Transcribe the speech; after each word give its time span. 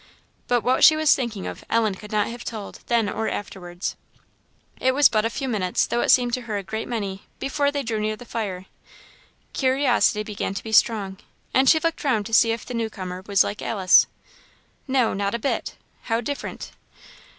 But 0.47 0.61
what 0.63 0.83
she 0.83 0.95
was 0.95 1.13
thinking 1.13 1.45
of, 1.45 1.63
Ellen 1.69 1.93
could 1.93 2.11
not 2.11 2.25
have 2.25 2.43
told, 2.43 2.79
then 2.87 3.07
or 3.07 3.29
afterwards. 3.29 3.95
It 4.79 4.93
was 4.95 5.07
but 5.07 5.25
a 5.25 5.29
few 5.29 5.47
minutes, 5.47 5.85
though 5.85 6.01
it 6.01 6.09
seemed 6.09 6.33
to 6.33 6.41
her 6.49 6.57
a 6.57 6.63
great 6.63 6.87
many, 6.87 7.25
before 7.37 7.71
they 7.71 7.83
drew 7.83 7.99
near 7.99 8.15
the 8.15 8.25
fire. 8.25 8.65
Curiosity 9.53 10.23
began 10.23 10.55
to 10.55 10.63
be 10.63 10.71
strong, 10.71 11.19
and 11.53 11.69
she 11.69 11.79
looked 11.79 12.03
round 12.03 12.25
to 12.25 12.33
see 12.33 12.51
if 12.51 12.65
the 12.65 12.73
new 12.73 12.89
comer 12.89 13.23
was 13.27 13.43
like 13.43 13.61
Alice. 13.61 14.07
No, 14.87 15.13
not 15.13 15.35
a 15.35 15.37
bit 15.37 15.75
how 16.05 16.19
different! 16.19 16.71